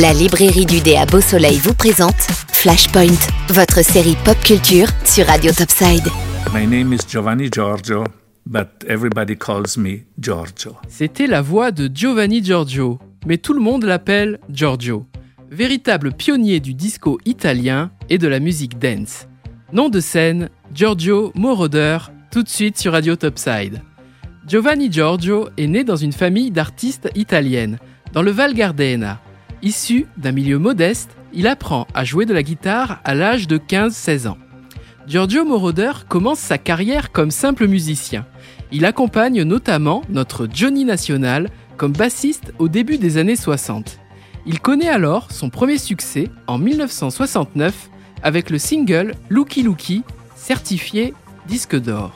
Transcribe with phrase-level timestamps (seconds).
[0.00, 2.16] La librairie du dé à Beau Soleil vous présente
[2.52, 3.18] Flashpoint,
[3.50, 6.06] votre série pop culture sur Radio Topside.
[6.54, 8.04] My name is Giovanni Giorgio,
[8.46, 10.76] but everybody calls me Giorgio.
[10.88, 15.04] C'était la voix de Giovanni Giorgio, mais tout le monde l'appelle Giorgio.
[15.50, 19.26] Véritable pionnier du disco italien et de la musique dance.
[19.74, 21.98] Nom de scène, Giorgio Moroder,
[22.30, 23.82] tout de suite sur Radio Topside.
[24.46, 27.78] Giovanni Giorgio est né dans une famille d'artistes italiennes,
[28.14, 29.20] dans le Val Gardena.
[29.62, 34.28] Issu d'un milieu modeste, il apprend à jouer de la guitare à l'âge de 15-16
[34.28, 34.38] ans.
[35.06, 38.26] Giorgio Moroder commence sa carrière comme simple musicien.
[38.72, 43.98] Il accompagne notamment notre Johnny National comme bassiste au début des années 60.
[44.46, 47.90] Il connaît alors son premier succès en 1969
[48.22, 50.02] avec le single Looky Looky,
[50.36, 51.14] certifié
[51.46, 52.12] disque d'or.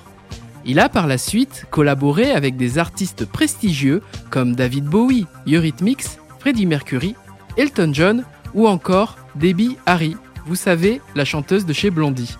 [0.64, 6.66] Il a par la suite collaboré avec des artistes prestigieux comme David Bowie, Eurythmics, Freddie
[6.66, 7.14] Mercury
[7.56, 12.36] Elton John ou encore Debbie Harry, vous savez, la chanteuse de chez Blondie.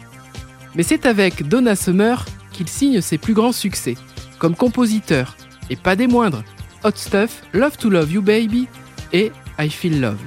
[0.75, 3.97] Mais c'est avec Donna Summer qu'il signe ses plus grands succès,
[4.39, 5.37] comme compositeur,
[5.71, 6.43] et pas des moindres,
[6.85, 8.69] Hot Stuff, Love to Love You Baby
[9.13, 10.21] et I Feel Love.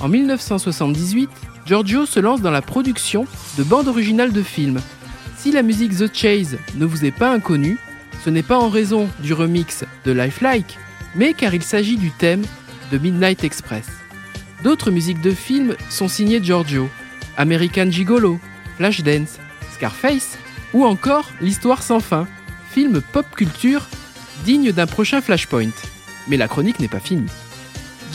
[0.00, 1.30] En 1978,
[1.66, 4.80] Giorgio se lance dans la production de bandes originales de films.
[5.36, 7.78] Si la musique The Chase ne vous est pas inconnue,
[8.24, 10.78] ce n'est pas en raison du remix de Lifelike,
[11.14, 12.42] mais car il s'agit du thème
[12.90, 13.86] de Midnight Express.
[14.64, 16.88] D'autres musiques de films sont signées Giorgio,
[17.36, 18.40] American Gigolo,
[18.78, 19.38] Flashdance,
[19.74, 20.38] Scarface
[20.72, 22.26] ou encore L'Histoire sans fin,
[22.70, 23.86] film pop culture
[24.46, 25.70] digne d'un prochain Flashpoint.
[26.28, 27.30] Mais la chronique n'est pas finie.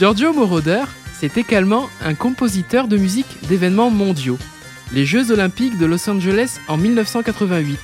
[0.00, 4.38] Giorgio Moroder, c'est également un compositeur de musique d'événements mondiaux.
[4.92, 7.78] Les Jeux Olympiques de Los Angeles en 1988,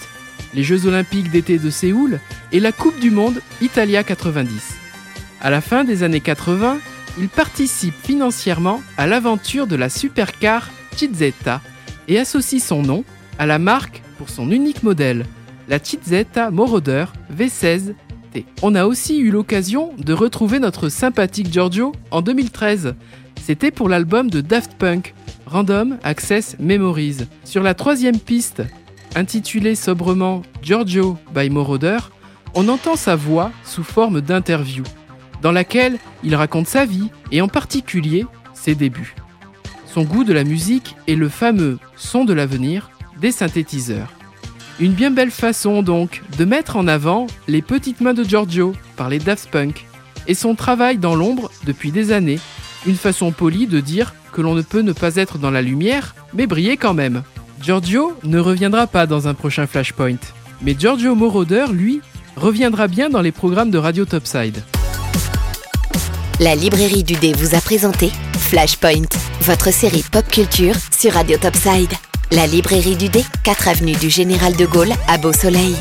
[0.54, 2.18] les Jeux Olympiques d'été de Séoul
[2.50, 4.74] et la Coupe du Monde Italia 90.
[5.40, 6.78] À la fin des années 80,
[7.18, 11.60] il participe financièrement à l'aventure de la supercar Chizzetta
[12.08, 13.04] et associe son nom
[13.38, 15.26] à la marque pour son unique modèle,
[15.68, 17.06] la Chizzetta Moroder
[17.36, 18.44] V16T.
[18.62, 22.94] On a aussi eu l'occasion de retrouver notre sympathique Giorgio en 2013.
[23.42, 25.14] C'était pour l'album de Daft Punk,
[25.46, 27.26] Random Access Memories.
[27.44, 28.62] Sur la troisième piste,
[29.14, 31.98] intitulée sobrement Giorgio by Moroder,
[32.54, 34.84] on entend sa voix sous forme d'interview
[35.46, 39.14] dans laquelle il raconte sa vie et en particulier ses débuts.
[39.86, 42.90] Son goût de la musique est le fameux son de l'avenir
[43.20, 44.12] des synthétiseurs.
[44.80, 49.08] Une bien belle façon donc de mettre en avant les petites mains de Giorgio par
[49.08, 49.86] les Daft Punk
[50.26, 52.40] et son travail dans l'ombre depuis des années,
[52.84, 56.16] une façon polie de dire que l'on ne peut ne pas être dans la lumière,
[56.34, 57.22] mais briller quand même.
[57.62, 60.18] Giorgio ne reviendra pas dans un prochain Flashpoint,
[60.60, 62.00] mais Giorgio Moroder, lui,
[62.34, 64.60] reviendra bien dans les programmes de Radio Topside.
[66.38, 69.08] La librairie du dé vous a présenté Flashpoint,
[69.40, 71.92] votre série pop culture sur Radio Topside.
[72.30, 75.74] La librairie du dé, 4 avenue du Général de Gaulle à Beau Soleil.